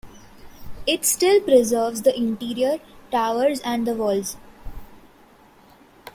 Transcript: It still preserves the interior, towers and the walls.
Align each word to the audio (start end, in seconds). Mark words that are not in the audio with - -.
It 0.87 1.05
still 1.05 1.39
preserves 1.41 2.01
the 2.01 2.17
interior, 2.17 2.79
towers 3.11 3.59
and 3.59 3.85
the 3.85 3.93
walls. 3.93 4.35